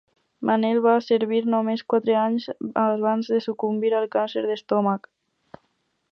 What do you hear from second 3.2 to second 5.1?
de sucumbir al càncer d'estómac.